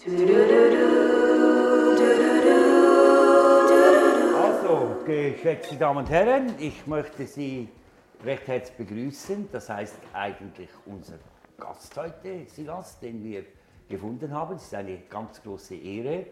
[0.00, 0.14] Also,
[5.04, 7.68] geschätzte Damen und Herren, ich möchte Sie
[8.24, 9.48] recht herzlich begrüßen.
[9.50, 11.18] Das heißt eigentlich unser
[11.56, 13.42] Gast heute, Silas, den wir
[13.88, 14.54] gefunden haben.
[14.54, 16.26] Es ist eine ganz große Ehre.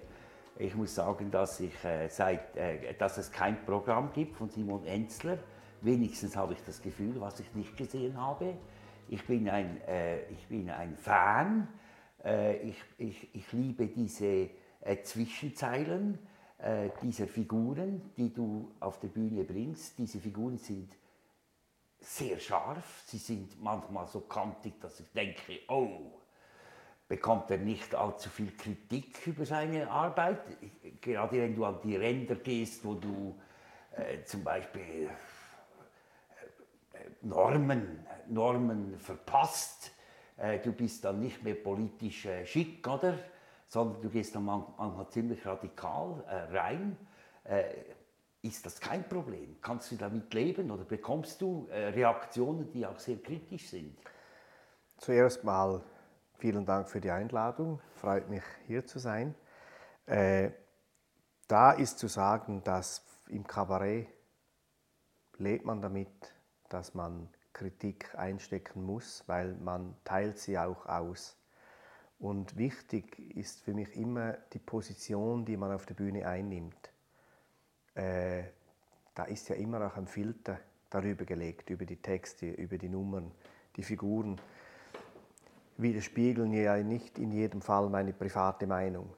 [0.60, 4.86] Ich muss sagen, dass, ich, äh, seit, äh, dass es kein Programm gibt von Simon
[4.86, 5.38] Enzler.
[5.80, 8.54] Wenigstens habe ich das Gefühl, was ich nicht gesehen habe.
[9.08, 11.66] Ich bin ein, äh, ich bin ein Fan.
[12.24, 16.18] Äh, ich, ich, ich liebe diese äh, Zwischenzeilen
[16.58, 19.98] äh, dieser Figuren, die du auf der Bühne bringst.
[19.98, 20.96] Diese Figuren sind
[22.00, 26.20] sehr scharf, sie sind manchmal so kantig, dass ich denke, oh,
[27.08, 30.40] bekommt er nicht allzu viel Kritik über seine Arbeit.
[31.00, 33.38] Gerade wenn du an die Ränder gehst, wo du
[33.92, 35.08] äh, zum Beispiel
[36.92, 39.92] äh, Normen, Normen verpasst,
[40.36, 43.18] äh, du bist dann nicht mehr politisch äh, schick, oder?
[43.66, 46.96] Sondern du gehst dann manchmal ziemlich radikal äh, rein.
[47.44, 47.64] Äh,
[48.42, 49.56] ist das kein Problem?
[49.60, 53.98] Kannst du damit leben oder bekommst du Reaktionen, die auch sehr kritisch sind?
[54.98, 55.82] Zuerst mal
[56.38, 57.80] Vielen Dank für die Einladung.
[57.94, 59.34] Freut mich, hier zu sein.
[60.04, 60.50] Äh,
[61.48, 64.08] da ist zu sagen, dass im Kabarett
[65.38, 66.08] lebt man damit,
[66.68, 71.36] dass man Kritik einstecken muss, weil man teilt sie auch aus.
[72.18, 76.90] Und wichtig ist für mich immer die Position, die man auf der Bühne einnimmt.
[77.94, 78.44] Äh,
[79.14, 80.58] da ist ja immer auch ein Filter
[80.90, 83.30] darüber gelegt, über die Texte, über die Nummern,
[83.76, 84.38] die Figuren
[85.78, 89.08] widerspiegeln ja nicht in jedem Fall meine private Meinung.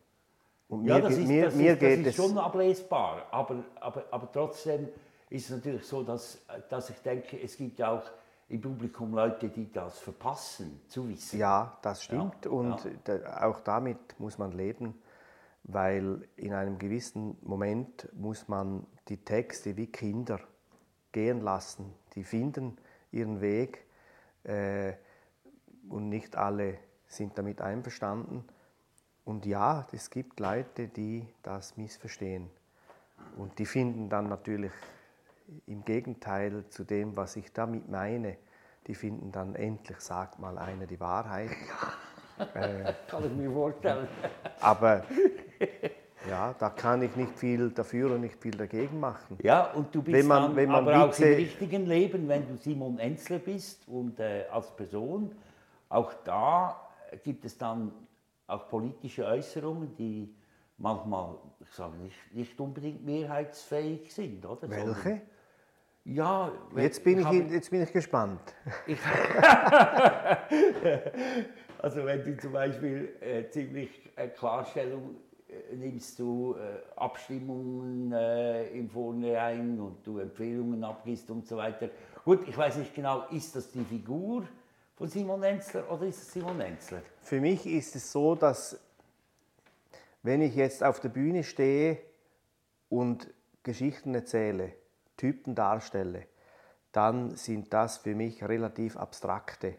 [0.68, 3.64] Und ja, mir, das ist, mir, das mir ist, geht das ist schon ablesbar, aber,
[3.80, 4.88] aber, aber trotzdem
[5.30, 8.10] ist es natürlich so, dass, dass ich denke, es gibt ja auch
[8.48, 11.38] im Publikum Leute, die das verpassen, zu wissen.
[11.38, 13.42] Ja, das stimmt ja, und ja.
[13.46, 14.94] auch damit muss man leben,
[15.64, 20.40] weil in einem gewissen Moment muss man die Texte wie Kinder
[21.12, 21.94] gehen lassen.
[22.14, 22.78] Die finden
[23.10, 23.84] ihren Weg.
[24.44, 24.94] Äh,
[25.88, 28.44] und nicht alle sind damit einverstanden.
[29.24, 32.50] Und ja, es gibt Leute, die das missverstehen.
[33.36, 34.72] Und die finden dann natürlich
[35.66, 38.36] im Gegenteil zu dem, was ich damit meine,
[38.86, 41.50] die finden dann endlich, sagt mal einer die Wahrheit.
[42.54, 44.08] äh, kann ich mir vorstellen.
[44.60, 45.04] Aber
[46.28, 49.38] ja, da kann ich nicht viel dafür und nicht viel dagegen machen.
[49.42, 52.46] Ja, und du bist wenn man, dann wenn man aber auch im richtigen Leben, wenn
[52.46, 55.32] du Simon Enzler bist und äh, als Person,
[55.88, 56.88] auch da
[57.22, 57.92] gibt es dann
[58.46, 60.34] auch politische Äußerungen, die
[60.78, 64.68] manchmal, ich sage nicht, nicht unbedingt mehrheitsfähig sind, oder?
[64.68, 65.22] Welche?
[66.14, 68.40] Ja, jetzt bin ich, ich jetzt bin ich gespannt.
[68.86, 68.98] Ich
[71.78, 75.16] also wenn du zum Beispiel äh, ziemlich äh, Klarstellung
[75.48, 81.90] äh, nimmst du äh, Abstimmungen äh, im Vornherein und du Empfehlungen abgibst und so weiter.
[82.24, 84.44] Gut, ich weiß nicht genau, ist das die Figur?
[84.98, 87.02] von Simon Enzler oder ist es Simon Enzler?
[87.22, 88.80] Für mich ist es so, dass
[90.24, 91.98] wenn ich jetzt auf der Bühne stehe
[92.88, 93.32] und
[93.62, 94.72] Geschichten erzähle,
[95.18, 96.26] Typen darstelle,
[96.92, 99.74] dann sind das für mich relativ abstrakte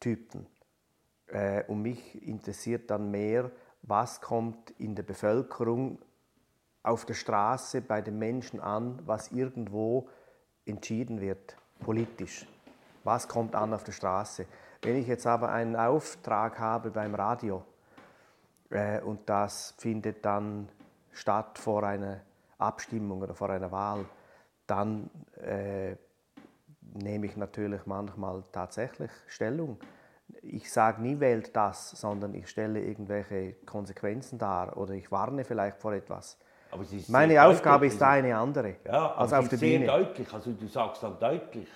[0.00, 0.46] Typen.
[1.26, 3.50] Äh, und mich interessiert dann mehr,
[3.82, 5.98] was kommt in der Bevölkerung
[6.82, 10.08] auf der Straße bei den Menschen an, was irgendwo
[10.64, 12.46] entschieden wird, politisch
[13.08, 14.46] was kommt an auf der Straße.
[14.82, 17.64] Wenn ich jetzt aber einen Auftrag habe beim Radio
[18.68, 20.68] äh, und das findet dann
[21.12, 22.20] statt vor einer
[22.58, 24.04] Abstimmung oder vor einer Wahl,
[24.68, 25.10] dann
[25.42, 25.96] äh,
[26.94, 29.78] nehme ich natürlich manchmal tatsächlich Stellung.
[30.42, 35.78] Ich sage nie wählt das, sondern ich stelle irgendwelche Konsequenzen dar oder ich warne vielleicht
[35.78, 36.38] vor etwas.
[37.08, 39.86] Meine Aufgabe ist da eine andere ja, als auf der Bühne.
[39.86, 41.68] deutlich, also du sagst dann deutlich,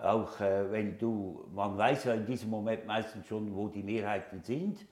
[0.00, 4.42] auch äh, wenn du, man weiß ja in diesem Moment meistens schon, wo die Mehrheiten
[4.42, 4.86] sind,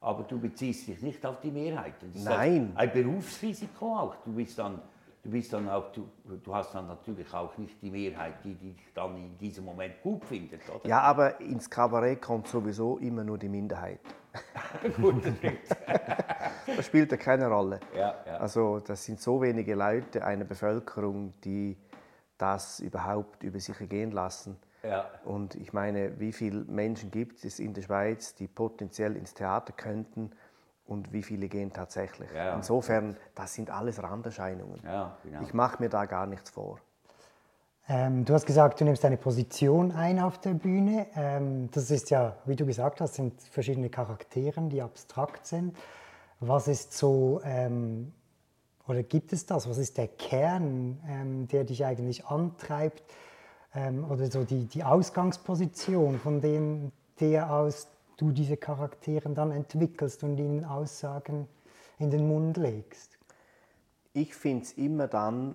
[0.00, 2.12] aber du beziehst dich nicht auf die Mehrheiten.
[2.12, 2.72] Das Nein.
[2.74, 4.16] ein Berufsrisiko auch.
[4.24, 4.80] Du bist dann,
[5.28, 6.08] du bist dann auch, du,
[6.42, 10.24] du hast dann natürlich auch nicht die Mehrheit, die dich dann in diesem Moment gut
[10.24, 10.88] findet, oder?
[10.88, 14.00] Ja, aber ins Kabarett kommt sowieso immer nur die Minderheit.
[14.96, 17.80] gut, das, das spielt ja keine Rolle.
[17.94, 18.36] Ja, ja.
[18.38, 21.76] Also das sind so wenige Leute einer Bevölkerung, die
[22.38, 24.56] das überhaupt über sich ergehen lassen.
[24.82, 25.10] Ja.
[25.24, 29.74] Und ich meine, wie viele Menschen gibt es in der Schweiz, die potenziell ins Theater
[29.74, 30.30] könnten
[30.88, 32.30] und wie viele gehen tatsächlich?
[32.34, 32.56] Ja.
[32.56, 34.80] Insofern, das sind alles Randerscheinungen.
[34.84, 35.42] Ja, genau.
[35.42, 36.78] Ich mache mir da gar nichts vor.
[37.90, 41.06] Ähm, du hast gesagt, du nimmst eine Position ein auf der Bühne.
[41.14, 45.76] Ähm, das ist ja, wie du gesagt hast, sind verschiedene Charaktere, die abstrakt sind.
[46.40, 48.12] Was ist so, ähm,
[48.86, 49.68] oder gibt es das?
[49.68, 53.02] Was ist der Kern, ähm, der dich eigentlich antreibt?
[53.74, 57.88] Ähm, oder so die, die Ausgangsposition, von dem, der aus
[58.18, 61.48] du diese Charaktere dann entwickelst und ihnen Aussagen
[61.98, 63.18] in den Mund legst?
[64.12, 65.54] Ich finde es immer dann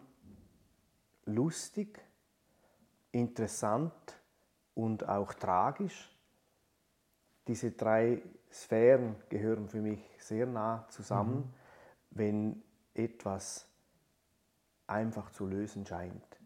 [1.25, 2.01] lustig,
[3.11, 3.93] interessant
[4.73, 6.09] und auch tragisch.
[7.47, 8.21] Diese drei
[8.51, 11.53] Sphären gehören für mich sehr nah zusammen, mhm.
[12.11, 12.63] wenn
[12.93, 13.67] etwas
[14.87, 16.39] einfach zu lösen scheint.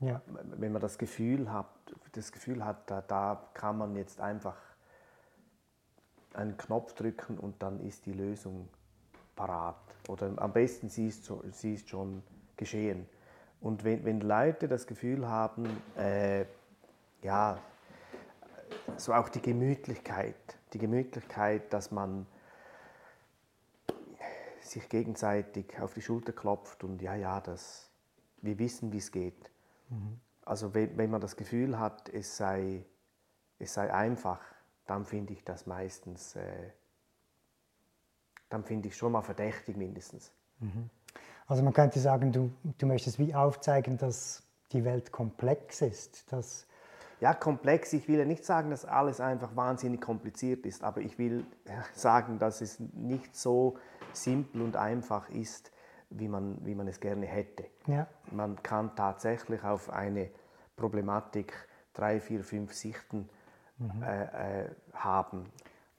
[0.00, 0.20] Ja.
[0.26, 1.68] Wenn man das Gefühl hat,
[2.12, 4.56] das Gefühl hat, da, da kann man jetzt einfach
[6.34, 8.68] einen Knopf drücken und dann ist die Lösung
[9.36, 9.76] parat.
[10.08, 12.22] Oder am besten sie ist, sie ist schon
[12.56, 13.06] geschehen.
[13.60, 15.66] Und wenn, wenn Leute das Gefühl haben,
[15.96, 16.44] äh,
[17.22, 17.58] ja,
[18.96, 22.26] so auch die Gemütlichkeit, die Gemütlichkeit, dass man
[24.60, 27.90] sich gegenseitig auf die Schulter klopft und ja, ja, das,
[28.40, 29.50] wir wissen, wie es geht.
[29.88, 30.20] Mhm.
[30.44, 32.84] Also wenn, wenn man das Gefühl hat, es sei,
[33.58, 34.40] es sei einfach,
[34.90, 36.70] dann finde ich das meistens, äh,
[38.48, 40.32] dann finde ich schon mal verdächtig mindestens.
[40.58, 40.90] Mhm.
[41.46, 44.42] Also man könnte sagen, du, du möchtest wie aufzeigen, dass
[44.72, 46.32] die Welt komplex ist.
[46.32, 46.66] Dass
[47.20, 47.92] ja, komplex.
[47.92, 51.44] Ich will ja nicht sagen, dass alles einfach wahnsinnig kompliziert ist, aber ich will
[51.92, 53.78] sagen, dass es nicht so
[54.12, 55.70] simpel und einfach ist,
[56.08, 57.64] wie man, wie man es gerne hätte.
[57.86, 58.08] Ja.
[58.32, 60.30] Man kann tatsächlich auf eine
[60.74, 61.52] Problematik
[61.92, 63.28] drei, vier, fünf Sichten
[63.80, 64.02] mhm.
[64.02, 65.46] äh, äh, haben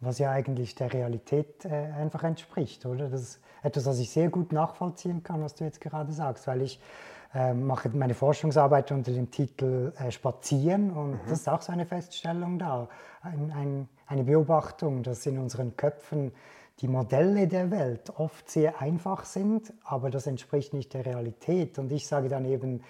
[0.01, 3.07] was ja eigentlich der Realität äh, einfach entspricht, oder?
[3.07, 6.63] Das ist etwas, was ich sehr gut nachvollziehen kann, was du jetzt gerade sagst, weil
[6.63, 6.81] ich
[7.33, 11.19] äh, mache meine Forschungsarbeit unter dem Titel äh, Spazieren und mhm.
[11.29, 12.89] das ist auch so eine Feststellung da,
[13.21, 16.31] ein, ein, eine Beobachtung, dass in unseren Köpfen
[16.79, 21.91] die Modelle der Welt oft sehr einfach sind, aber das entspricht nicht der Realität und
[21.91, 22.81] ich sage dann eben,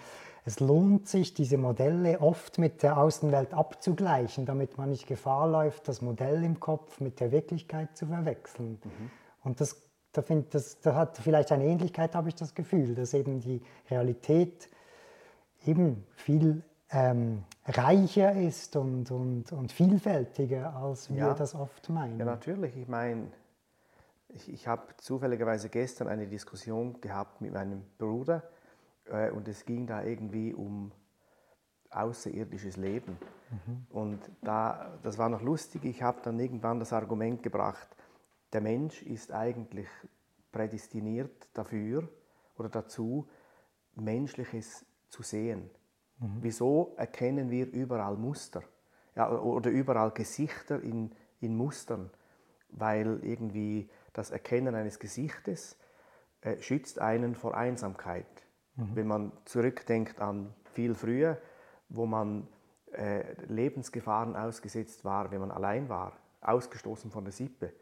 [0.44, 5.86] es lohnt sich, diese Modelle oft mit der Außenwelt abzugleichen, damit man nicht Gefahr läuft,
[5.86, 8.80] das Modell im Kopf mit der Wirklichkeit zu verwechseln.
[8.82, 9.10] Mhm.
[9.44, 9.80] Und das,
[10.12, 13.62] da, find, das, da hat vielleicht eine Ähnlichkeit, habe ich das Gefühl, dass eben die
[13.88, 14.68] Realität
[15.64, 21.34] eben viel ähm, reicher ist und, und, und vielfältiger, als wir ja.
[21.34, 22.18] das oft meinen.
[22.18, 22.76] Ja, natürlich.
[22.76, 23.28] Ich meine,
[24.28, 28.42] ich, ich habe zufälligerweise gestern eine Diskussion gehabt mit meinem Bruder
[29.12, 30.90] äh, und es ging da irgendwie um
[31.90, 33.18] außerirdisches Leben.
[33.50, 33.86] Mhm.
[33.90, 37.88] Und da, das war noch lustig, ich habe dann irgendwann das Argument gebracht,
[38.52, 39.88] der Mensch ist eigentlich
[40.50, 42.08] prädestiniert dafür
[42.56, 43.28] oder dazu,
[43.94, 45.70] Menschliches zu sehen.
[46.18, 46.38] Mhm.
[46.40, 48.62] Wieso erkennen wir überall Muster
[49.14, 52.10] ja, oder überall Gesichter in, in Mustern?
[52.70, 55.76] Weil irgendwie das Erkennen eines Gesichtes
[56.40, 58.26] äh, schützt einen vor Einsamkeit.
[58.76, 58.96] Mhm.
[58.96, 61.38] Wenn man zurückdenkt an viel früher,
[61.88, 62.48] wo man
[62.92, 67.72] äh, Lebensgefahren ausgesetzt war, wenn man allein war, ausgestoßen von der Sippe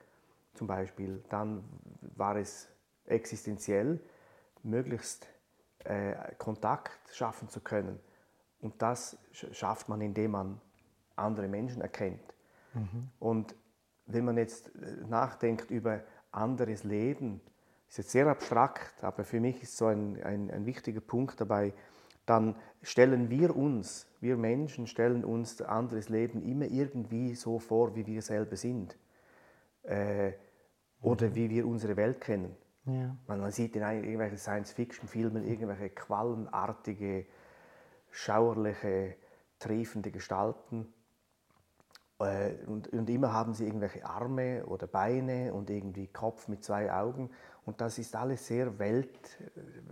[0.55, 1.65] zum Beispiel, dann
[2.17, 2.69] war es
[3.07, 4.01] existenziell,
[4.63, 5.27] möglichst
[5.85, 7.99] äh, Kontakt schaffen zu können.
[8.61, 10.61] Und das schafft man, indem man
[11.17, 12.35] andere Menschen erkennt.
[12.75, 13.11] Mhm.
[13.19, 13.55] Und
[14.07, 17.41] wenn man jetzt äh, nachdenkt über anderes Leben,
[17.91, 21.75] ist jetzt sehr abstrakt, aber für mich ist so ein, ein, ein wichtiger Punkt dabei,
[22.25, 28.07] dann stellen wir uns, wir Menschen stellen uns anderes Leben immer irgendwie so vor, wie
[28.07, 28.97] wir selber sind.
[29.83, 30.33] Äh,
[31.03, 31.35] oder mhm.
[31.35, 32.57] wie wir unsere Welt kennen.
[32.85, 33.17] Ja.
[33.27, 37.27] Man, man, sieht in irgendwelchen Science-Fiction-Filmen irgendwelche quallenartige,
[38.11, 39.17] schauerliche,
[39.59, 40.93] triefende Gestalten.
[42.21, 46.93] Äh, und, und, immer haben sie irgendwelche Arme oder Beine und irgendwie Kopf mit zwei
[46.93, 47.31] Augen.
[47.65, 49.39] Und das ist alles sehr welt,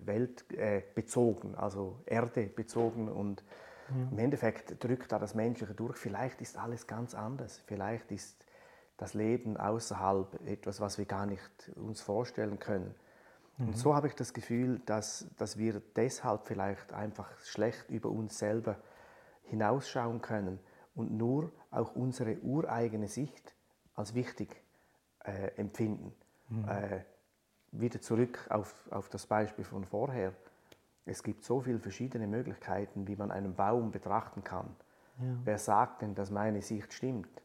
[0.04, 3.08] weltbezogen, also erdebezogen.
[3.08, 3.42] Und
[3.88, 4.08] ja.
[4.10, 5.96] im Endeffekt drückt da das Menschliche durch.
[5.96, 7.62] Vielleicht ist alles ganz anders.
[7.66, 8.44] Vielleicht ist
[8.96, 12.94] das Leben außerhalb etwas, was wir gar nicht uns vorstellen können.
[13.56, 13.68] Mhm.
[13.68, 18.38] Und so habe ich das Gefühl, dass, dass wir deshalb vielleicht einfach schlecht über uns
[18.38, 18.76] selber
[19.44, 20.58] hinausschauen können
[20.98, 23.54] und nur auch unsere ureigene Sicht
[23.94, 24.48] als wichtig
[25.24, 26.12] äh, empfinden.
[26.48, 26.68] Mhm.
[26.68, 27.00] Äh,
[27.70, 30.32] wieder zurück auf, auf das Beispiel von vorher.
[31.06, 34.66] Es gibt so viele verschiedene Möglichkeiten, wie man einen Baum betrachten kann.
[35.18, 35.24] Ja.
[35.44, 37.42] Wer sagt denn, dass meine Sicht stimmt?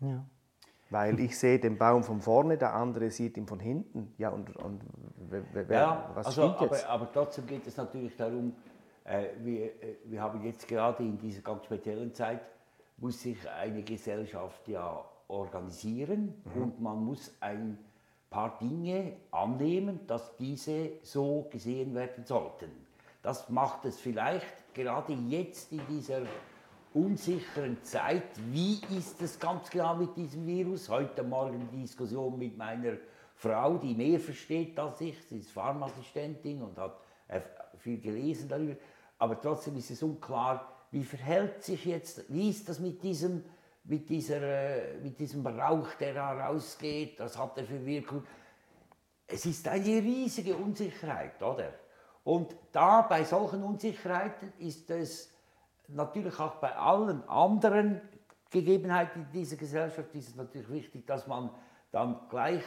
[0.00, 0.24] Ja.
[0.88, 4.14] Weil ich sehe den Baum von vorne, der andere sieht ihn von hinten.
[4.16, 4.80] Ja, und, und
[5.28, 6.84] wer, ja, was also, stimmt jetzt?
[6.86, 8.54] Aber, aber trotzdem geht es natürlich darum,
[9.06, 12.40] Äh, wir, äh, wir haben jetzt gerade in dieser ganz speziellen Zeit,
[12.96, 16.62] muss sich eine Gesellschaft ja organisieren mhm.
[16.62, 17.78] und man muss ein
[18.30, 22.70] paar Dinge annehmen, dass diese so gesehen werden sollten.
[23.22, 26.22] Das macht es vielleicht gerade jetzt in dieser
[26.92, 28.24] unsicheren Zeit.
[28.50, 30.88] Wie ist es ganz genau mit diesem Virus?
[30.88, 32.94] Heute Morgen Diskussion mit meiner
[33.34, 35.16] Frau, die mehr versteht als ich.
[35.24, 37.00] Sie ist Pharmaassistentin und hat
[37.78, 38.76] viel gelesen darüber.
[39.18, 43.44] Aber trotzdem ist es unklar, wie verhält sich jetzt, wie ist das mit diesem,
[43.82, 48.22] mit dieser, äh, mit diesem Rauch, der da rausgeht, das hat er für Wirkung.
[49.26, 51.72] Es ist eine riesige Unsicherheit, oder?
[52.22, 55.34] Und da bei solchen Unsicherheiten ist es
[55.88, 58.00] natürlich auch bei allen anderen
[58.48, 61.50] Gegebenheiten in dieser Gesellschaft ist es natürlich wichtig, dass man
[61.90, 62.62] dann gleich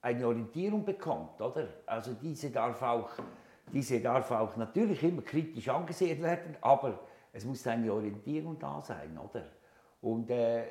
[0.00, 1.68] eine Orientierung bekommt, oder?
[1.84, 3.10] Also diese darf auch,
[3.70, 6.98] diese darf auch natürlich immer kritisch angesehen werden, aber
[7.32, 9.44] es muss eine Orientierung da sein, oder?
[10.02, 10.64] Und äh,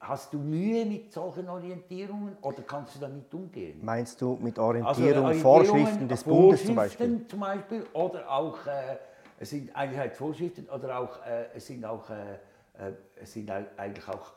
[0.00, 3.80] hast du Mühe mit solchen Orientierungen oder kannst du damit umgehen?
[3.82, 7.26] Meinst du mit Orientierung, also, Vorschriften des Bundes zum Beispiel?
[7.26, 7.86] zum Beispiel?
[7.92, 8.96] Oder auch, äh,
[9.38, 12.34] es sind eigentlich halt Vorschriften oder auch, äh, es sind auch, äh,
[12.78, 14.32] äh es sind eigentlich auch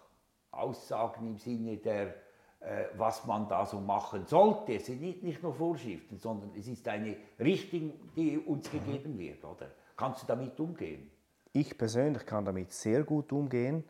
[0.51, 2.07] Aussagen im Sinne der,
[2.59, 4.73] äh, was man da so machen sollte.
[4.73, 8.85] Es sind nicht, nicht nur Vorschriften, sondern es ist eine Richtung, die uns mhm.
[8.85, 9.67] gegeben wird, oder?
[9.97, 11.11] Kannst du damit umgehen?
[11.55, 13.85] Ich persönlich kann damit sehr gut umgehen.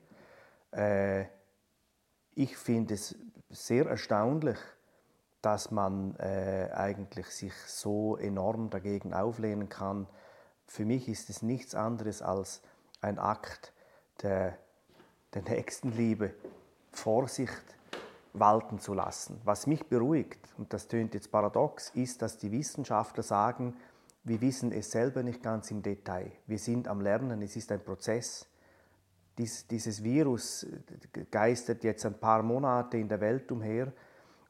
[0.69, 1.25] Äh,
[2.36, 3.15] ich finde es
[3.50, 4.60] sehr erstaunlich,
[5.41, 10.05] dass man äh, eigentlich sich so enorm dagegen auflehnen kann.
[10.67, 12.62] Für mich ist es nichts anderes als
[13.01, 13.74] ein Akt
[14.22, 14.60] der,
[15.34, 16.36] der Nächstenliebe,
[16.91, 17.63] Vorsicht
[18.34, 19.41] walten zu lassen.
[19.43, 23.75] Was mich beruhigt, und das tönt jetzt paradox, ist, dass die Wissenschaftler sagen,
[24.25, 26.32] wir wissen es selber nicht ganz im Detail.
[26.48, 28.48] Wir sind am Lernen, es ist ein Prozess.
[29.38, 30.65] Dies, dieses Virus
[31.29, 33.94] geistert jetzt ein paar Monate in der Welt umher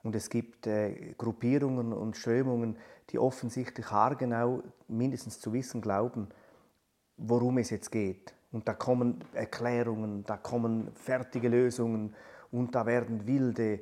[0.04, 2.78] und es gibt äh, Gruppierungen und Strömungen,
[3.10, 6.30] die offensichtlich haargenau mindestens zu wissen glauben,
[7.18, 8.34] worum es jetzt geht.
[8.52, 12.16] Und da kommen Erklärungen, da kommen fertige Lösungen
[12.52, 13.82] und da werden wilde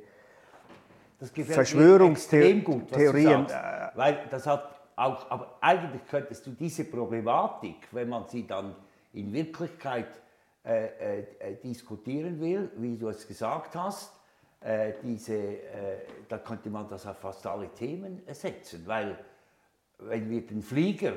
[1.20, 3.46] Verschwörungstheorien.
[3.94, 8.74] Weil das hat auch, aber eigentlich könntest du diese Problematik, wenn man sie dann
[9.12, 10.08] in Wirklichkeit
[10.64, 14.12] äh, äh, äh diskutieren will, wie du es gesagt hast,
[14.60, 19.18] äh, diese, äh, da könnte man das auf fast alle Themen setzen, weil
[19.98, 21.14] wenn wir den Flieger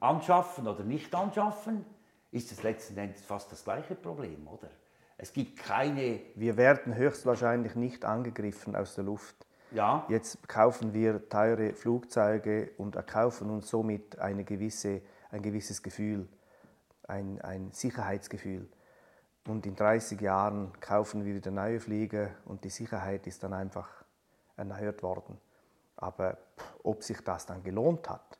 [0.00, 1.84] anschaffen oder nicht anschaffen,
[2.32, 4.68] ist es letzten Endes fast das gleiche Problem, oder?
[5.18, 6.20] Es gibt keine...
[6.34, 9.46] Wir werden höchstwahrscheinlich nicht angegriffen aus der Luft.
[9.72, 10.04] Ja.
[10.08, 15.00] Jetzt kaufen wir teure Flugzeuge und erkaufen uns somit eine gewisse,
[15.30, 16.28] ein gewisses Gefühl,
[17.06, 18.68] ein, ein Sicherheitsgefühl.
[19.46, 23.88] Und in 30 Jahren kaufen wir wieder neue Flieger und die Sicherheit ist dann einfach
[24.56, 25.38] erneuert worden.
[25.96, 26.36] Aber
[26.82, 28.38] ob sich das dann gelohnt hat,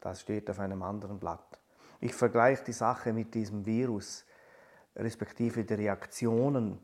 [0.00, 1.60] das steht auf einem anderen Blatt.
[2.00, 4.24] Ich vergleiche die Sache mit diesem Virus,
[4.96, 6.78] respektive die Reaktionen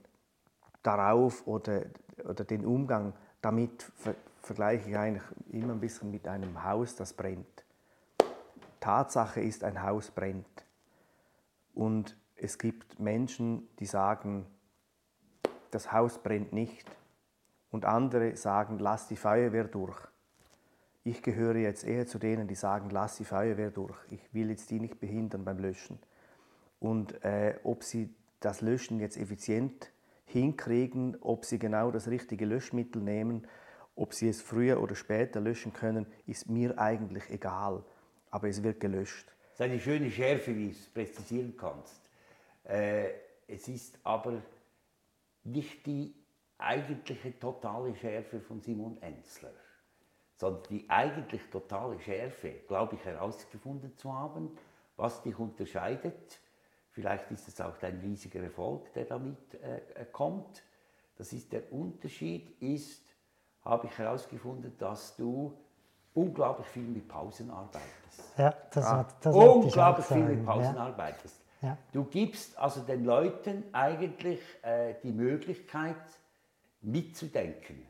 [0.83, 1.83] darauf oder,
[2.25, 7.13] oder den Umgang damit ver vergleiche ich eigentlich immer ein bisschen mit einem Haus, das
[7.13, 7.65] brennt.
[8.81, 10.65] Tatsache ist, ein Haus brennt.
[11.75, 14.47] Und es gibt Menschen, die sagen,
[15.71, 16.91] das Haus brennt nicht.
[17.71, 19.99] Und andere sagen, lass die Feuerwehr durch.
[21.05, 23.99] Ich gehöre jetzt eher zu denen, die sagen, lass die Feuerwehr durch.
[24.11, 25.99] Ich will jetzt die nicht behindern beim Löschen.
[26.81, 29.91] Und äh, ob sie das Löschen jetzt effizient
[30.29, 33.47] hinkriegen, ob sie genau das richtige Löschmittel nehmen,
[33.97, 37.85] ob sie es früher oder später löschen können, ist mir eigentlich egal.
[38.31, 39.27] Aber es wird gelöscht.
[39.57, 42.09] Das ist eine schöne Schärfe, wie du es präzisieren kannst.
[42.65, 43.09] Äh,
[43.49, 44.43] es ist aber
[45.45, 46.15] nicht die
[46.59, 49.53] eigentliche totale Schärfe von Simon Enzler,
[50.37, 54.57] sondern die eigentlich totale Schärfe, glaube ich, herausgefunden zu haben,
[54.97, 56.41] was dich unterscheidet
[56.99, 60.65] Vielleicht ist es auch ein riesiger Erfolg, der damit äh, kommt.
[61.17, 63.05] Das ist der Unterschied ist,
[63.63, 65.57] habe ich herausgefunden, dass du
[66.13, 68.37] unglaublich viel mit Pausen arbeitest.
[68.37, 68.97] Ja, das, ah.
[68.97, 70.87] hat, das unglaublich viel mit Pausen ja.
[70.87, 71.41] arbeitest.
[71.63, 71.79] Ja.
[71.93, 75.95] Du gibst also den Leuten eigentlich äh, die Möglichkeit
[76.81, 77.87] mitzudenken.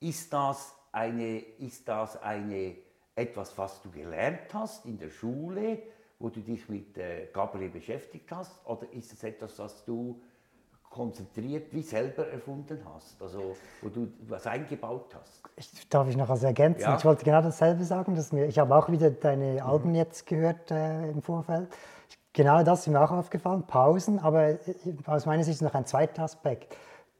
[0.00, 2.76] Ist das eine, ist das eine
[3.14, 5.82] etwas, was du gelernt hast in der Schule?
[6.18, 8.64] Wo du dich mit äh, Gabriel beschäftigt hast?
[8.66, 10.20] Oder ist es etwas, was du
[10.90, 15.42] konzentriert wie selber erfunden hast, also wo du was eingebaut hast.
[15.56, 16.82] Ich, darf ich noch was ergänzen?
[16.82, 16.96] Ja.
[16.96, 18.14] Ich wollte genau dasselbe sagen.
[18.14, 21.68] Dass mir, ich habe auch wieder deine Alben jetzt gehört äh, im Vorfeld.
[22.32, 24.58] Genau das ist mir auch aufgefallen, Pausen, aber äh,
[25.06, 26.76] aus meiner Sicht noch ein zweiter Aspekt.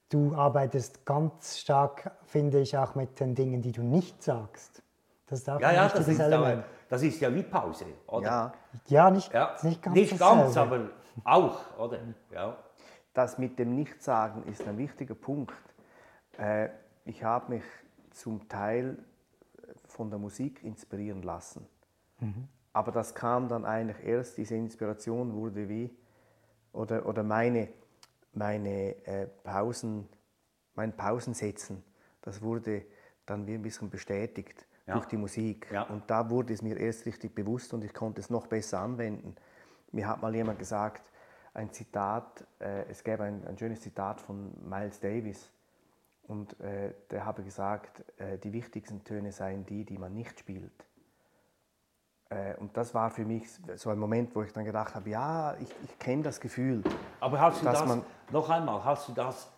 [0.09, 4.83] Du arbeitest ganz stark, finde ich, auch mit den Dingen, die du nicht sagst.
[5.27, 6.65] Das ist auch Ja, ein ja, das ist, Element.
[6.89, 8.23] Das ist ja wie Pause, oder?
[8.27, 8.55] Ja,
[8.87, 10.91] Ja, nicht, Ja, nicht ganz nicht ganz, aber
[11.25, 11.99] auch, oder?
[12.33, 12.57] Ja.
[13.15, 15.55] das mit dem Nichtsagen ist ein wichtiger Punkt.
[16.39, 16.69] Äh,
[17.05, 17.65] ich habe mich
[18.11, 18.99] zum Teil
[19.87, 21.67] von der Musik inspirieren lassen.
[22.73, 25.91] Aber das kam dann eigentlich erst, diese Inspiration wurde wie,
[26.73, 27.69] oder, oder meine,
[28.33, 30.09] meine äh, Pausen,
[30.75, 31.83] mein Pausensetzen,
[32.23, 32.85] das wurde
[33.25, 34.95] dann wie ein bisschen bestätigt Ja.
[34.95, 35.69] durch die Musik.
[35.73, 35.83] Ja.
[35.83, 39.35] Und da wurde es mir erst richtig bewusst und ich konnte es noch besser anwenden.
[39.93, 41.11] Mir hat mal jemand gesagt,
[41.55, 45.51] ein Zitat, äh, es gäbe ein, ein schönes Zitat von Miles Davis
[46.29, 50.87] und äh, der habe gesagt, äh, die wichtigsten Töne seien die, die man nicht spielt.
[52.29, 55.55] Äh, und das war für mich so ein Moment, wo ich dann gedacht habe, ja,
[55.61, 56.83] ich, ich kenne das Gefühl.
[57.21, 59.51] Aber hast du Dass das, man- noch einmal, hast du das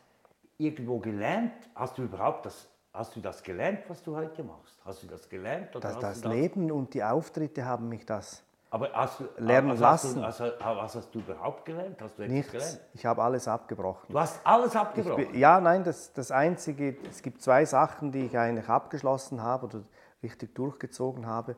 [0.58, 1.52] irgendwo gelernt?
[1.74, 4.74] Hast du überhaupt das, hast du das gelernt, was du heute machst?
[4.84, 5.74] Hast du das gelernt?
[5.76, 9.28] Oder Das, hast das du Leben und die Auftritte haben mich das Aber hast du,
[9.38, 10.20] lernen also hast lassen.
[10.20, 12.00] Du, also, was hast du überhaupt gelernt?
[12.02, 12.52] Hast du etwas nichts.
[12.52, 12.80] gelernt?
[12.94, 14.12] Ich habe alles abgebrochen.
[14.12, 15.28] Du hast alles abgebrochen.
[15.30, 19.66] bin, ja, nein, das, das Einzige, es gibt zwei Sachen, die ich eigentlich abgeschlossen habe
[19.66, 19.82] oder
[20.22, 21.54] richtig durchgezogen habe.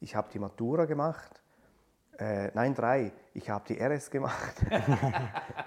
[0.00, 1.42] Ich habe die Matura gemacht.
[2.18, 3.12] Äh, nein, drei.
[3.34, 4.54] Ich habe die RS gemacht.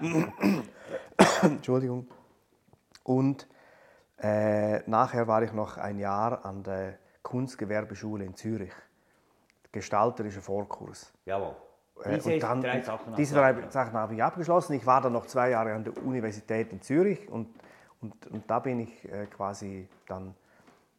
[1.42, 2.08] Entschuldigung.
[3.04, 3.46] Und
[4.18, 8.72] äh, nachher war ich noch ein Jahr an der Kunstgewerbeschule in Zürich.
[9.72, 11.12] Gestalterischer Vorkurs.
[11.24, 11.56] Jawohl.
[12.04, 13.68] Äh, Diese und dann- drei Sachen diese drei.
[13.70, 14.74] Sachen habe ich abgeschlossen.
[14.74, 17.48] Ich war dann noch zwei Jahre an der Universität in Zürich und,
[18.00, 20.34] und, und da bin ich äh, quasi dann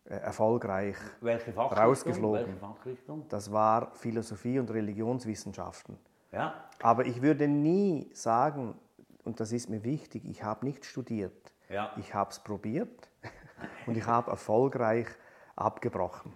[0.06, 0.96] äh, erfolgreich.
[1.22, 1.86] Welche Fachrichtung?
[1.86, 2.46] rausgeflogen.
[2.46, 3.26] Welche Fachrichtung?
[3.30, 5.98] Das war Philosophie und Religionswissenschaften.
[6.32, 6.54] Ja.
[6.82, 8.76] Aber ich würde nie sagen,
[9.24, 11.53] und das ist mir wichtig, ich habe nicht studiert.
[11.74, 11.92] Ja.
[11.98, 13.10] Ich habe es probiert
[13.88, 15.08] und ich habe erfolgreich
[15.56, 16.34] abgebrochen.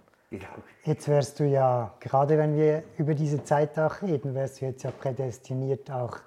[0.84, 4.82] Jetzt wärst du ja, gerade wenn wir über diese Zeit auch reden, wärst du jetzt
[4.82, 6.18] ja prädestiniert auch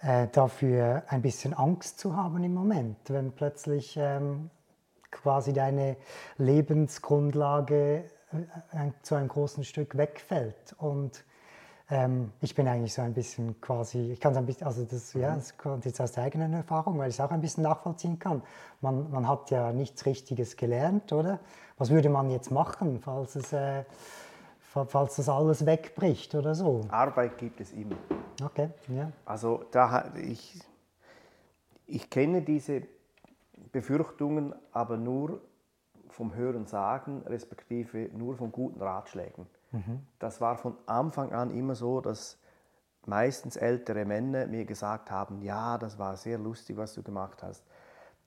[0.00, 4.50] äh, dafür ein bisschen Angst zu haben im Moment, wenn plötzlich ähm,
[5.10, 5.96] quasi deine
[6.38, 10.74] Lebensgrundlage äh, ein, zu einem großen Stück wegfällt.
[10.78, 11.24] Und
[11.90, 15.12] ähm, ich bin eigentlich so ein bisschen quasi, ich kann es ein bisschen, also das,
[15.14, 18.18] ja, das kommt jetzt aus der eigenen Erfahrung, weil ich es auch ein bisschen nachvollziehen
[18.18, 18.42] kann.
[18.80, 21.40] Man, man hat ja nichts Richtiges gelernt, oder?
[21.78, 23.84] Was würde man jetzt machen, falls, es, äh,
[24.60, 26.82] fa- falls das alles wegbricht oder so?
[26.90, 27.96] Arbeit gibt es immer.
[28.42, 29.10] Okay, ja.
[29.24, 30.60] Also da, ich,
[31.86, 32.82] ich kenne diese
[33.72, 35.40] Befürchtungen aber nur
[36.08, 39.46] vom Hören sagen, respektive nur von guten Ratschlägen.
[40.18, 42.38] Das war von Anfang an immer so, dass
[43.06, 47.64] meistens ältere Männer mir gesagt haben, ja, das war sehr lustig, was du gemacht hast,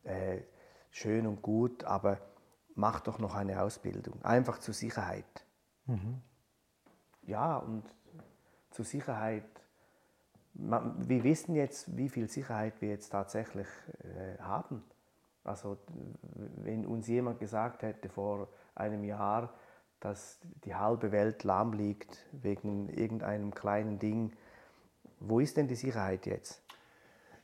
[0.03, 0.41] äh,
[0.89, 2.17] schön und gut, aber
[2.75, 5.45] mach doch noch eine Ausbildung, einfach zur Sicherheit.
[7.23, 7.84] Ja, und
[8.71, 9.43] zur Sicherheit
[10.53, 13.67] man, wir wissen jetzt, wie viel Sicherheit wir jetzt tatsächlich
[14.03, 14.84] äh, haben.
[15.43, 15.77] Also
[16.58, 19.53] wenn uns jemand gesagt hätte vor einem Jahr,
[20.04, 24.34] dass die halbe Welt lahm liegt wegen irgendeinem kleinen Ding,
[25.20, 26.62] wo ist denn die Sicherheit jetzt?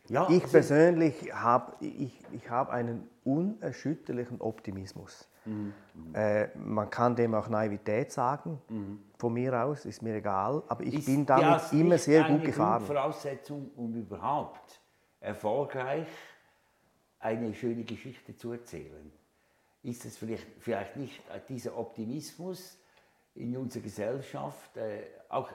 [0.10, 5.30] Ja, Ich persönlich habe ich, ich hab einen unerschütterlichen Optimismus.
[6.13, 8.62] Äh, man kann dem auch Naivität sagen,
[9.17, 12.84] von mir aus, ist mir egal, aber ich Ist bin damit immer sehr gut gefahren.
[12.86, 14.82] Grundvoraussetzung, um überhaupt
[15.22, 16.08] erfolgreich
[17.19, 19.12] eine schöne Geschichte zu erzählen.
[19.84, 22.78] Ist es vielleicht, vielleicht nicht dieser Optimismus
[23.36, 25.50] in unserer Gesellschaft, äh, auch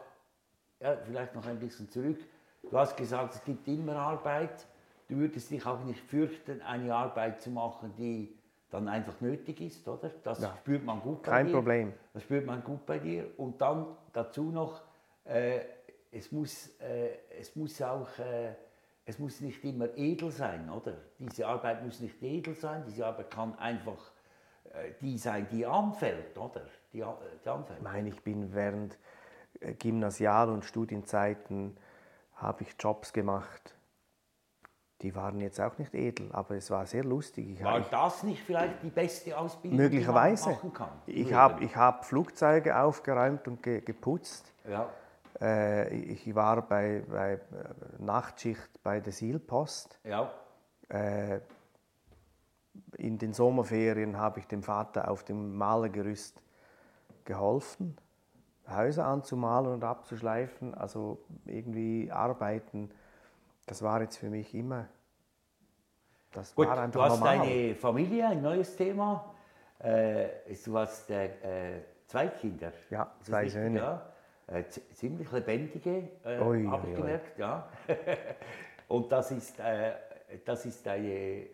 [0.80, 2.18] ja, vielleicht noch ein bisschen zurück.
[2.62, 4.66] Du hast gesagt, es gibt immer Arbeit.
[5.08, 8.34] Du würdest dich auch nicht fürchten, eine Arbeit zu machen, die
[8.70, 10.10] dann einfach nötig ist, oder?
[10.22, 10.56] Das Ja.
[10.56, 11.52] spürt man gut bei Kein dir.
[11.52, 11.92] Problem.
[12.12, 13.30] Das spürt man gut bei dir.
[13.38, 14.82] Und dann dazu noch,
[15.24, 15.60] äh,
[16.10, 18.54] es, muss, äh, es muss auch, äh,
[19.04, 20.94] es muss nicht immer edel sein, oder?
[21.18, 24.13] Diese Arbeit muss nicht edel sein, diese Arbeit kann einfach äh,
[25.00, 26.62] die sein, die anfällt, oder?
[26.92, 27.78] Die, a- die anfällt.
[27.78, 28.98] Ich meine, ich bin während
[29.60, 31.76] äh, Gymnasial- und Studienzeiten
[32.34, 33.74] habe ich Jobs gemacht,
[35.02, 37.50] die waren jetzt auch nicht edel, aber es war sehr lustig.
[37.50, 40.44] Ich, War das nicht vielleicht die beste Ausbildung, möglicherweise.
[40.44, 40.88] die man machen kann?
[41.06, 44.52] Ich habe ich hab Flugzeuge aufgeräumt und ge, geputzt.
[44.68, 44.88] ja.
[45.40, 47.38] Äh, ich war bei, bei äh,
[47.98, 49.98] Nachtschicht bei der Sealpost.
[50.04, 50.32] ja.
[50.88, 51.40] Äh,
[52.96, 56.40] in den Sommerferien habe ich dem Vater auf dem Malergerüst
[57.24, 57.96] geholfen,
[58.68, 62.90] Häuser anzumalen und abzuschleifen, also irgendwie arbeiten.
[63.66, 64.88] Das war jetzt für mich immer.
[66.32, 67.40] Das Gut, war einfach du hast normal.
[67.40, 69.34] eine Familie, ein neues Thema.
[69.78, 70.28] Äh,
[70.64, 71.26] du hast äh,
[71.76, 72.72] äh zwei Kinder.
[72.90, 73.78] Ja, zwei Söhne.
[73.78, 74.12] Ja?
[74.46, 77.38] Äh, ziemlich lebendige, habe ich gemerkt.
[77.38, 77.68] Ja.
[78.88, 79.56] und das ist,
[80.44, 81.46] das ist eine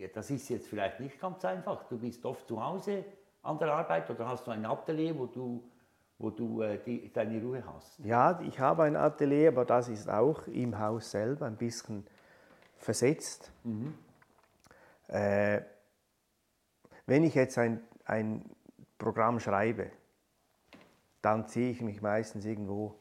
[0.00, 1.84] ja, das ist jetzt vielleicht nicht ganz einfach.
[1.84, 3.04] Du bist oft zu Hause
[3.42, 5.62] an der Arbeit oder hast du ein Atelier, wo du,
[6.18, 7.98] wo du äh, die, deine Ruhe hast?
[7.98, 12.06] Ja, ich habe ein Atelier, aber das ist auch im Haus selber ein bisschen
[12.78, 13.52] versetzt.
[13.62, 13.94] Mhm.
[15.08, 15.60] Äh,
[17.04, 18.44] wenn ich jetzt ein, ein
[18.96, 19.90] Programm schreibe,
[21.20, 22.94] dann ziehe ich mich meistens irgendwo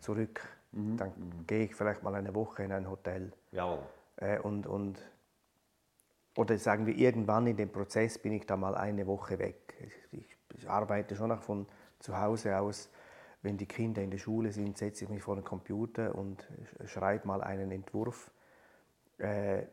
[0.00, 0.46] zurück.
[0.72, 0.98] Mhm.
[0.98, 1.46] Dann mhm.
[1.46, 3.32] gehe ich vielleicht mal eine Woche in ein Hotel.
[3.52, 3.78] Ja.
[4.16, 4.98] Äh, und, und
[6.36, 9.74] oder sagen wir, irgendwann in dem Prozess bin ich da mal eine Woche weg.
[10.10, 11.66] Ich, arbeite schon noch von
[11.98, 12.88] zu Hause aus.
[13.42, 16.48] Wenn die Kinder in der Schule sind, setze ich mich vor den Computer und
[16.86, 18.30] schreibe mal einen Entwurf.
[19.18, 19.66] Äh,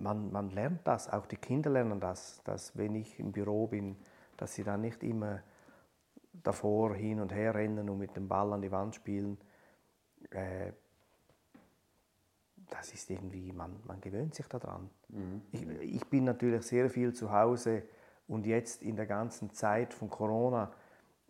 [0.00, 3.96] man, man lernt das, auch die Kinder lernen das, dass wenn ich im Büro bin,
[4.36, 5.42] dass sie dann nicht immer
[6.32, 9.38] davor hin und her rennen und mit dem Ball an die Wand spielen.
[10.30, 10.72] Äh,
[12.72, 14.88] das ist irgendwie, man, man gewöhnt sich daran.
[15.08, 15.42] Mhm.
[15.52, 17.82] Ich, ich bin natürlich sehr viel zu Hause
[18.26, 20.72] und jetzt in der ganzen Zeit von Corona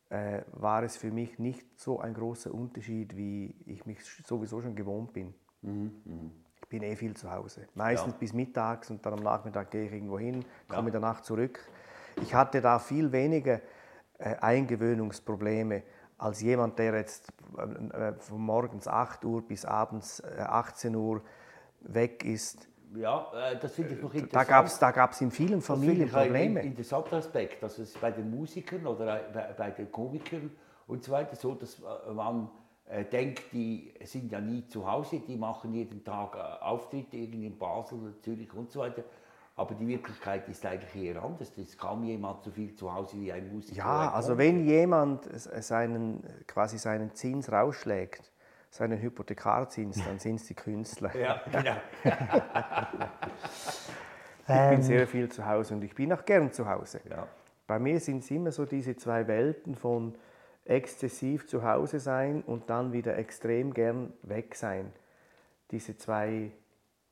[0.09, 4.76] äh, war es für mich nicht so ein großer Unterschied, wie ich mich sowieso schon
[4.76, 5.35] gewohnt bin.
[5.62, 5.92] Mhm.
[6.05, 6.33] Mhm.
[6.61, 7.66] Ich bin eh viel zu Hause.
[7.74, 8.18] Meistens ja.
[8.18, 10.92] bis mittags und dann am Nachmittag gehe ich irgendwo hin, komme ja.
[10.92, 11.59] danach zurück.
[12.22, 13.61] Ich hatte da viel weniger
[14.18, 15.83] äh, Eingewöhnungsprobleme
[16.23, 21.23] als jemand, der jetzt äh, äh, von morgens 8 Uhr bis abends 18 äh, Uhr
[21.81, 22.69] weg ist.
[22.95, 23.27] Ja,
[23.61, 24.35] das finde ich noch interessant.
[24.35, 26.61] Da gab es da gab's in vielen Familien das Probleme.
[26.61, 29.21] Ein interessanter Aspekt, dass es bei den Musikern oder
[29.57, 30.51] bei den Komikern
[30.87, 31.81] und so weiter so, dass
[32.13, 32.51] man
[33.11, 38.15] denkt, die sind ja nie zu Hause, die machen jeden Tag Auftritte irgendwie in Basel,
[38.21, 39.05] Zürich und so weiter.
[39.55, 41.51] Aber die Wirklichkeit ist eigentlich eher anders.
[41.51, 43.77] Es ist kaum jemand so viel zu Hause wie ein Musiker.
[43.77, 45.29] Ja, also wenn jemand
[45.62, 48.33] seinen, quasi seinen Zins rausschlägt,
[48.71, 51.15] seinen Hypothekarzins, dann sind es die Künstler.
[51.19, 51.77] Ja, genau.
[54.49, 57.03] ich bin sehr viel zu Hause und ich bin auch gern zu Hause.
[57.09, 57.29] Ja.
[57.67, 60.15] Bei mir sind es immer so diese zwei Welten von
[60.65, 64.93] exzessiv zu Hause sein und dann wieder extrem gern weg sein.
[65.71, 66.53] Diese zwei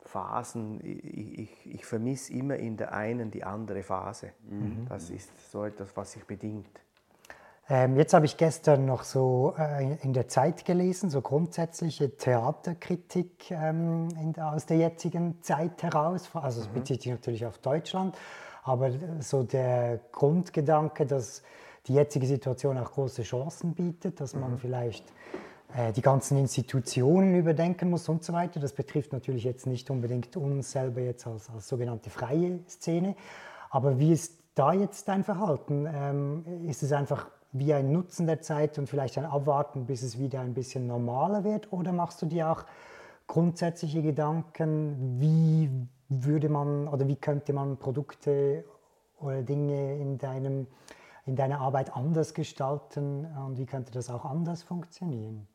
[0.04, 4.32] Phasen, ich, ich, ich vermisse immer in der einen die andere Phase.
[4.48, 4.86] Mhm.
[4.88, 6.80] Das ist so etwas, was sich bedingt.
[7.68, 13.52] Ähm, jetzt habe ich gestern noch so äh, in der Zeit gelesen, so grundsätzliche Theaterkritik
[13.52, 16.30] ähm, in, aus der jetzigen Zeit heraus.
[16.34, 16.74] Also es mhm.
[16.74, 18.18] bezieht sich natürlich auf Deutschland,
[18.64, 21.42] aber so der Grundgedanke, dass
[21.86, 24.58] die jetzige Situation auch große Chancen bietet, dass man mhm.
[24.58, 25.12] vielleicht äh,
[25.96, 28.60] die ganzen Institutionen überdenken muss und so weiter.
[28.60, 33.14] Das betrifft natürlich jetzt nicht unbedingt uns selber jetzt als, als sogenannte freie Szene.
[33.70, 35.86] Aber wie ist da jetzt dein Verhalten?
[35.92, 40.18] Ähm, ist es einfach wie ein Nutzen der Zeit und vielleicht ein Abwarten, bis es
[40.18, 41.72] wieder ein bisschen normaler wird?
[41.72, 42.64] Oder machst du dir auch
[43.26, 45.70] grundsätzliche Gedanken, wie
[46.08, 48.64] würde man oder wie könnte man Produkte
[49.20, 50.66] oder Dinge in, deinem,
[51.26, 55.46] in deiner Arbeit anders gestalten und wie könnte das auch anders funktionieren?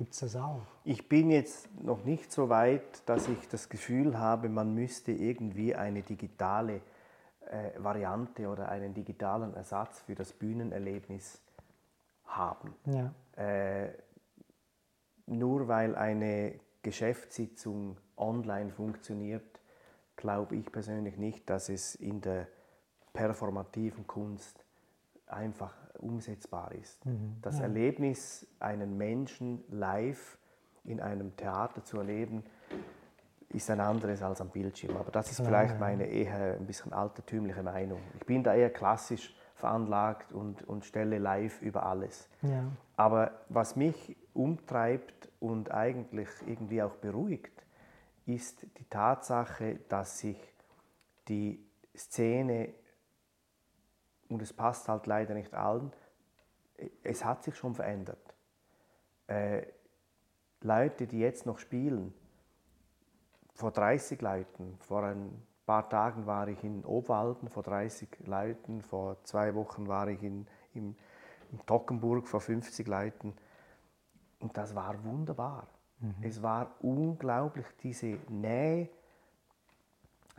[0.00, 0.62] Gibt es das auch?
[0.82, 5.74] Ich bin jetzt noch nicht so weit, dass ich das Gefühl habe, man müsste irgendwie
[5.74, 6.80] eine digitale
[7.50, 11.42] äh, Variante oder einen digitalen Ersatz für das Bühnenerlebnis
[12.24, 12.74] haben.
[12.86, 13.12] Ja.
[13.36, 13.92] Äh,
[15.26, 19.60] nur weil eine Geschäftssitzung online funktioniert,
[20.16, 22.46] glaube ich persönlich nicht, dass es in der
[23.12, 24.64] performativen Kunst
[25.26, 27.04] einfach umsetzbar ist.
[27.06, 27.36] Mhm.
[27.42, 27.64] Das ja.
[27.64, 30.38] Erlebnis, einen Menschen live
[30.84, 32.42] in einem Theater zu erleben,
[33.50, 34.96] ist ein anderes als am Bildschirm.
[34.96, 38.00] Aber das ist Klar, vielleicht meine eher ein bisschen altertümliche Meinung.
[38.18, 42.28] Ich bin da eher klassisch veranlagt und, und stelle live über alles.
[42.42, 42.64] Ja.
[42.96, 47.66] Aber was mich umtreibt und eigentlich irgendwie auch beruhigt,
[48.26, 50.38] ist die Tatsache, dass sich
[51.28, 52.72] die Szene
[54.30, 55.92] und es passt halt leider nicht allen,
[57.02, 58.34] es hat sich schon verändert.
[59.26, 59.66] Äh,
[60.62, 62.14] Leute, die jetzt noch spielen,
[63.54, 69.22] vor 30 Leuten, vor ein paar Tagen war ich in Obwalden vor 30 Leuten, vor
[69.24, 70.96] zwei Wochen war ich in, im,
[71.52, 73.34] in Tockenburg vor 50 Leuten
[74.38, 75.66] und das war wunderbar.
[75.98, 76.14] Mhm.
[76.22, 78.88] Es war unglaublich, diese Nähe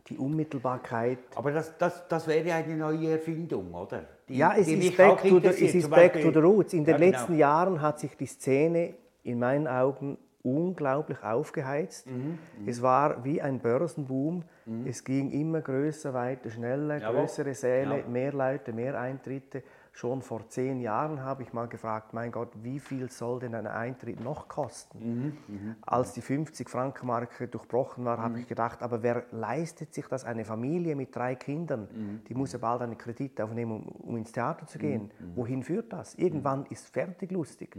[0.08, 1.18] die Unmittelbarkeit.
[1.34, 4.04] Aber das, das, das wäre eine neue Erfindung, oder?
[4.28, 6.72] Die, ja, es ist, back to, the, es ist back to the roots.
[6.72, 7.10] In den ja, genau.
[7.10, 12.06] letzten Jahren hat sich die Szene in meinen Augen unglaublich aufgeheizt.
[12.08, 12.68] Mhm, mhm.
[12.68, 14.42] es war wie ein Börsenboom.
[14.66, 14.86] Mhm.
[14.86, 17.20] Es ging immer größer, weiter, schneller, Jawohl.
[17.20, 18.08] größere Säle, ja.
[18.08, 19.62] mehr Leute, mehr Eintritte.
[19.94, 23.66] Schon vor zehn Jahren habe ich mal gefragt, mein Gott, wie viel soll denn ein
[23.66, 24.98] Eintritt noch kosten?
[24.98, 28.22] Mhm, mh, Als die 50-Franken-Marke durchbrochen war, mhm.
[28.22, 30.24] habe ich gedacht, aber wer leistet sich das?
[30.24, 32.24] Eine Familie mit drei Kindern, mhm.
[32.26, 35.12] die muss ja bald einen Kredit aufnehmen, um, um ins Theater zu gehen.
[35.18, 35.36] Mhm, mhm.
[35.36, 36.14] Wohin führt das?
[36.14, 36.66] Irgendwann mhm.
[36.70, 37.76] ist fertig lustig.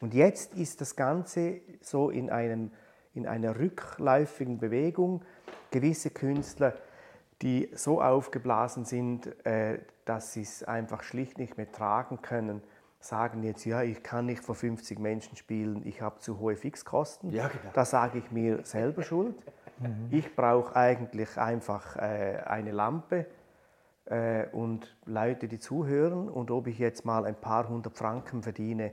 [0.00, 2.70] Und jetzt ist das Ganze so in, einem,
[3.12, 5.22] in einer rückläufigen Bewegung.
[5.70, 6.72] Gewisse Künstler
[7.42, 9.78] die so aufgeblasen sind, äh,
[10.10, 12.62] dass sie es einfach schlicht nicht mehr tragen können,
[12.98, 17.30] sagen jetzt, ja, ich kann nicht vor 50 Menschen spielen, ich habe zu hohe Fixkosten.
[17.30, 17.72] Ja, genau.
[17.72, 19.36] Da sage ich mir selber schuld.
[19.78, 20.08] Mhm.
[20.10, 23.26] Ich brauche eigentlich einfach äh, eine Lampe
[24.06, 26.28] äh, und Leute, die zuhören.
[26.28, 28.90] Und ob ich jetzt mal ein paar hundert Franken verdiene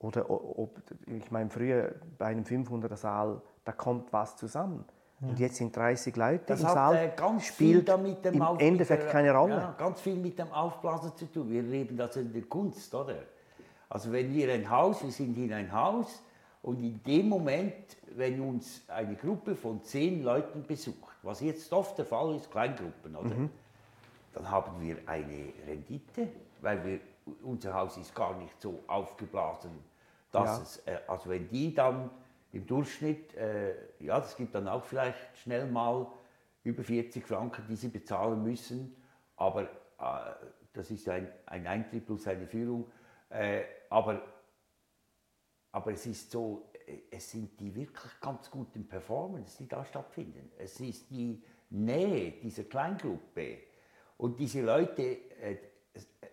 [0.00, 4.84] oder ob, ich meine, früher bei einem 500er Saal, da kommt was zusammen.
[5.20, 6.96] Und jetzt sind 30 Leute das im hat, Saal.
[6.96, 9.54] Äh, ganz spielt damit im Auf Endeffekt der, keine Rolle.
[9.54, 11.50] Ja, ganz viel mit dem Aufblasen zu tun.
[11.50, 13.16] Wir leben das in der Kunst, oder?
[13.88, 16.22] Also wenn wir ein Haus, wir sind in ein Haus
[16.62, 21.98] und in dem Moment, wenn uns eine Gruppe von zehn Leuten besucht, was jetzt oft
[21.98, 23.34] der Fall ist, Kleingruppen, oder?
[23.34, 23.50] Mhm.
[24.34, 26.28] Dann haben wir eine Rendite,
[26.60, 27.00] weil wir,
[27.42, 29.70] unser Haus ist gar nicht so aufgeblasen,
[30.30, 30.62] dass ja.
[30.62, 32.10] es, äh, also wenn die dann
[32.52, 36.06] im Durchschnitt, äh, ja, das gibt dann auch vielleicht schnell mal
[36.64, 38.96] über 40 Franken, die sie bezahlen müssen,
[39.36, 39.66] aber äh,
[40.72, 42.90] das ist ein, ein Eintritt plus eine Führung.
[43.30, 44.22] Äh, aber,
[45.72, 50.50] aber es ist so, äh, es sind die wirklich ganz guten Performances, die da stattfinden.
[50.58, 53.58] Es ist die Nähe dieser Kleingruppe
[54.16, 55.02] und diese Leute
[55.42, 55.56] äh,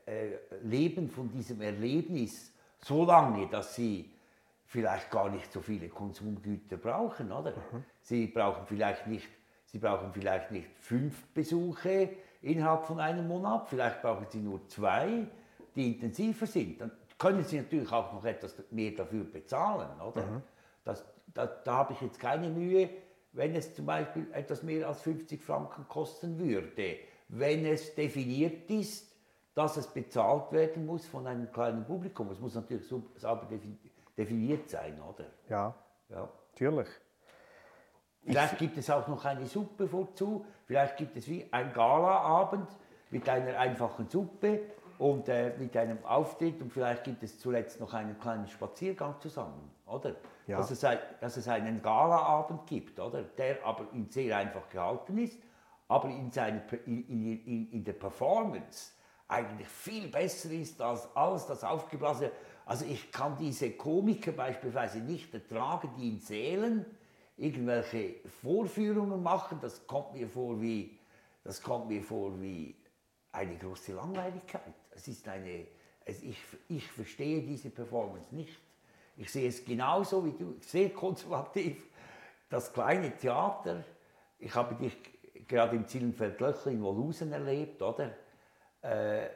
[0.05, 4.11] äh, leben von diesem Erlebnis so lange, dass sie
[4.65, 7.51] vielleicht gar nicht so viele Konsumgüter brauchen, oder?
[7.51, 7.83] Mhm.
[8.01, 9.29] Sie brauchen vielleicht nicht,
[9.65, 12.09] sie brauchen vielleicht nicht fünf Besuche
[12.41, 15.27] innerhalb von einem Monat, vielleicht brauchen sie nur zwei,
[15.75, 16.81] die intensiver sind.
[16.81, 20.25] Dann können sie natürlich auch noch etwas mehr dafür bezahlen, oder?
[20.25, 20.41] Mhm.
[20.83, 22.89] Das, da, da habe ich jetzt keine Mühe,
[23.33, 26.97] wenn es zum Beispiel etwas mehr als 50 Franken kosten würde,
[27.27, 29.11] wenn es definiert ist,
[29.53, 32.29] dass es bezahlt werden muss von einem kleinen Publikum.
[32.29, 35.25] Es muss natürlich sauber definiert definiert sein, oder?
[35.49, 35.75] Ja,
[36.09, 36.29] ja.
[36.51, 36.89] natürlich.
[38.23, 42.67] Vielleicht gibt es auch noch eine Suppe vorzu, vielleicht gibt es wie ein Galaabend
[43.11, 44.61] mit einer einfachen Suppe
[44.97, 49.71] und äh, mit einem Auftritt und vielleicht gibt es zuletzt noch einen kleinen Spaziergang zusammen,
[49.85, 50.15] oder?
[50.47, 50.57] Ja.
[50.57, 53.23] Dass, es ein, dass es einen Galaabend gibt, oder?
[53.23, 55.37] Der aber sehr einfach gehalten ist,
[55.87, 58.93] aber in, seine, in, in, in der Performance
[59.27, 62.31] eigentlich viel besser ist als alles das aufgeblasene
[62.65, 66.85] also ich kann diese Komiker beispielsweise nicht ertragen, die in Sälen
[67.37, 69.59] irgendwelche Vorführungen machen.
[69.61, 70.97] Das kommt mir vor wie,
[71.43, 72.75] das kommt mir vor wie
[73.31, 74.73] eine große Langweiligkeit.
[74.91, 75.67] Es ist eine,
[76.05, 76.37] es, ich,
[76.69, 78.57] ich verstehe diese Performance nicht.
[79.17, 81.77] Ich sehe es genauso wie du, sehr konservativ.
[82.49, 83.83] Das kleine Theater,
[84.39, 84.97] ich habe dich
[85.47, 88.15] gerade im Zillenfeld-Löchler in Wolhusen erlebt, oder?
[88.81, 89.29] Äh,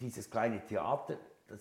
[0.00, 1.60] dieses kleine Theater, das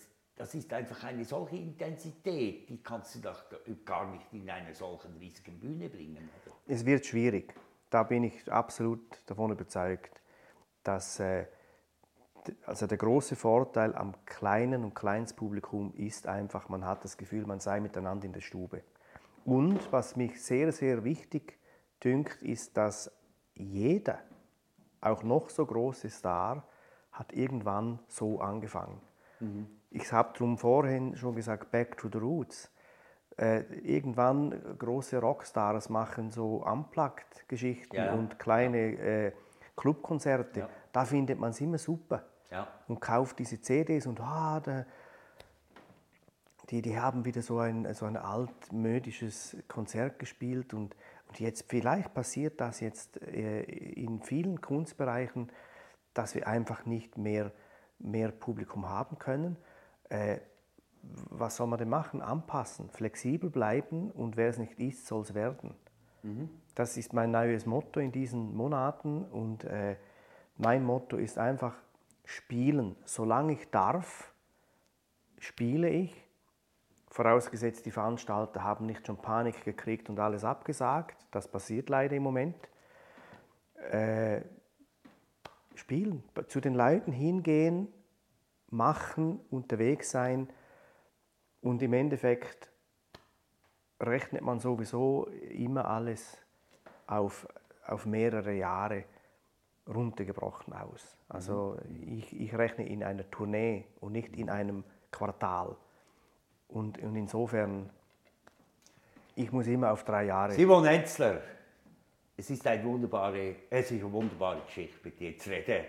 [0.54, 3.46] ist einfach eine solche Intensität, die kannst du doch
[3.84, 6.30] gar nicht in einer solchen riesigen Bühne bringen.
[6.46, 6.56] Oder?
[6.68, 7.54] Es wird schwierig.
[7.90, 10.22] Da bin ich absolut davon überzeugt,
[10.84, 11.48] dass äh,
[12.66, 17.60] also der große Vorteil am kleinen und Kleinstpublikum ist einfach, man hat das Gefühl, man
[17.60, 18.84] sei miteinander in der Stube.
[19.44, 21.58] Und was mich sehr, sehr wichtig
[22.04, 23.12] dünkt, ist, dass
[23.56, 24.20] jeder,
[25.02, 26.68] auch noch so große Star,
[27.12, 29.02] hat irgendwann so angefangen.
[29.40, 32.72] Mhm ich habe darum vorhin schon gesagt, back to the roots.
[33.38, 38.14] Äh, irgendwann große Rockstars machen so Unplugged-Geschichten ja, ja.
[38.14, 39.32] und kleine äh,
[39.76, 40.62] Clubkonzerte.
[40.62, 40.70] Ja.
[40.92, 42.24] Da findet man es immer super.
[42.88, 44.86] Und kauft diese CDs und ah, da,
[46.70, 50.96] die, die haben wieder so ein, so ein altmodisches Konzert gespielt und,
[51.28, 55.52] und jetzt vielleicht passiert das jetzt äh, in vielen Kunstbereichen,
[56.14, 57.52] dass wir einfach nicht mehr,
[58.00, 59.58] mehr Publikum haben können
[60.10, 60.40] äh,
[61.02, 62.22] was soll man denn machen?
[62.22, 65.74] Anpassen, flexibel bleiben und wer es nicht ist, soll es werden.
[66.24, 66.50] Mhm.
[66.76, 69.96] Das ist mein neues Motto in diesen Monaten und äh,
[70.58, 71.76] mein Motto ist einfach
[72.26, 72.96] spielen.
[73.06, 74.34] Solange ich darf,
[75.40, 76.14] spiele ich.
[77.10, 81.26] Vorausgesetzt, die Veranstalter haben nicht schon Panik gekriegt und alles abgesagt.
[81.32, 82.56] Das passiert leider im Moment.
[83.92, 84.42] äh,
[85.76, 87.88] spielen, zu den Leuten hingehen,
[88.70, 90.50] machen, unterwegs sein
[91.62, 92.70] und im Endeffekt
[94.00, 96.38] rechnet man sowieso immer alles
[97.08, 97.48] auf,
[97.86, 99.06] auf mehrere Jahre
[99.88, 101.18] runtergebrochen aus.
[101.30, 105.76] Also ich, ich rechne in einer Tournee und nicht in einem Quartal.
[106.68, 107.90] Und, und insofern,
[109.36, 110.52] ich muss immer auf drei Jahre.
[110.52, 111.42] Simon Enzler,
[112.36, 115.86] es ist, eine wunderbare, es ist eine wunderbare Geschichte, mit dir zu reden.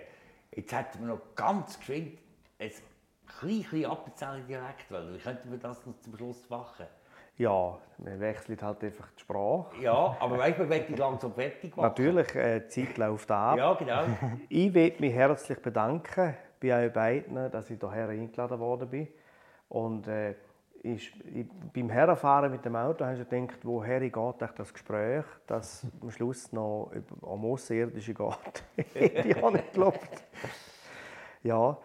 [0.55, 2.19] Jetzt hätten wir noch ganz geschwind
[2.59, 2.71] ein
[3.41, 6.87] kleines Appenzeller Dialekt, weil wie könnten wir das noch zum Schluss machen?
[7.37, 9.81] Ja, man wechselt halt einfach die Sprache.
[9.81, 11.89] Ja, aber weißt du, man wird langsam fertig machen.
[11.89, 13.57] Natürlich, äh, die Zeit läuft ab.
[13.57, 14.03] Ja, genau.
[14.49, 19.09] Ich möchte mich herzlich bedanken bei euch beiden, dass ich hierher eingeladen worden bin.
[19.69, 20.35] Und äh,
[20.83, 25.87] ich, ich, beim Herfahren mit dem Auto habe ich gedacht, woher geht das Gespräch, dass
[26.03, 26.91] am Schluss noch
[27.21, 28.87] um Außerirdische geht.
[28.95, 30.25] Hätte ich auch nicht geglaubt.
[31.45, 31.79] Ja,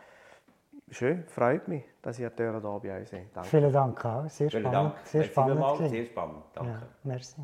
[0.93, 3.27] schön, freut mich, dass ihr hier bei euch seid.
[3.33, 3.49] Danke.
[3.49, 4.93] Vielen Dank auch, sehr Vielen spannend.
[4.93, 5.07] Dank.
[5.07, 5.89] Sehr Merci spannend.
[5.89, 6.71] Sehr spannend, danke.
[6.71, 7.41] Ja, merci.